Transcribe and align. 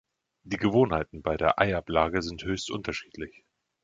Die 0.41 0.57
Gewohnheiten 0.57 1.21
bei 1.21 1.37
der 1.37 1.59
Eiablage 1.59 2.23
sind 2.23 2.43
höchst 2.43 2.71
unterschiedlich. 2.71 3.43